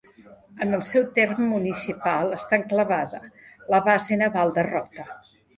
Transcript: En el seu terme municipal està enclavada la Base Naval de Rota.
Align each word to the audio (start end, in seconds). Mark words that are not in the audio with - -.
En 0.65 0.77
el 0.77 0.81
seu 0.87 1.03
terme 1.17 1.49
municipal 1.49 2.33
està 2.39 2.59
enclavada 2.63 3.21
la 3.75 3.85
Base 3.93 4.21
Naval 4.23 4.57
de 4.59 4.69
Rota. 4.73 5.11